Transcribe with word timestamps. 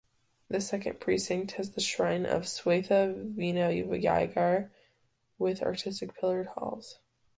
The 0.49 0.61
second 0.61 0.99
precinct 0.99 1.51
has 1.57 1.73
the 1.73 1.79
shrine 1.79 2.25
of 2.25 2.47
Swetha 2.47 3.13
Vinayagar 3.37 4.71
with 5.37 5.61
artistic 5.61 6.19
pillared 6.19 6.47
halls. 6.47 6.97